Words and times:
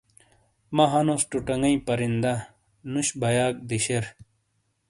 مہ 0.75 0.85
ہَنوس 0.91 1.23
ٹُوٹنگئی 1.29 1.75
پرندہ، 1.85 2.33
نُش 2.91 3.07
بَیاک 3.19 3.53
دِیشیر۔ 3.67 4.05